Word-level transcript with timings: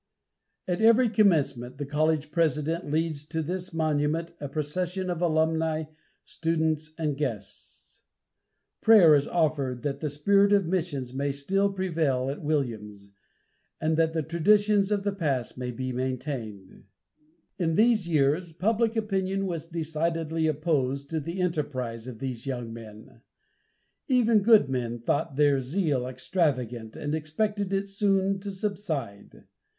At 0.67 0.81
every 0.81 1.09
commencement, 1.09 1.77
the 1.77 1.85
college 1.85 2.31
president 2.31 2.89
leads 2.89 3.23
to 3.27 3.43
this 3.43 3.71
monument 3.71 4.31
a 4.41 4.49
procession 4.49 5.11
of 5.11 5.21
alumni, 5.21 5.83
students, 6.25 6.91
and 6.97 7.15
guests. 7.15 8.01
Prayer 8.81 9.13
is 9.13 9.27
offered 9.27 9.83
that 9.83 9.99
the 9.99 10.09
spirit 10.09 10.53
of 10.53 10.65
missions 10.65 11.13
may 11.13 11.31
still 11.31 11.71
prevail 11.71 12.31
at 12.31 12.41
Williams, 12.41 13.11
and 13.79 13.95
that 13.95 14.13
the 14.13 14.23
traditions 14.23 14.91
of 14.91 15.03
the 15.03 15.11
past 15.11 15.55
may 15.55 15.69
be 15.69 15.91
maintained. 15.91 16.85
In 17.59 17.75
these 17.75 18.07
years 18.07 18.53
public 18.53 18.95
opinion 18.95 19.45
was 19.45 19.67
decidedly 19.67 20.47
opposed 20.47 21.11
to 21.11 21.19
the 21.19 21.39
enterprise 21.41 22.07
of 22.07 22.17
these 22.17 22.47
young 22.47 22.73
men. 22.73 23.21
Even 24.07 24.39
good 24.39 24.67
men 24.67 24.97
thought 24.97 25.35
their 25.35 25.59
zeal 25.59 26.07
extravagant 26.07 26.97
and 26.97 27.13
expected 27.13 27.71
it 27.71 27.87
soon 27.87 28.39
to 28.39 28.49
subside. 28.49 29.43